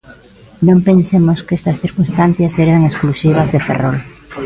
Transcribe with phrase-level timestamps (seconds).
[0.67, 3.97] Non pensemos que estas circunstancias eran exclusivas de Ferrol.